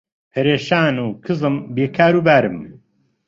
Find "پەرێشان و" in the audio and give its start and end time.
0.31-1.07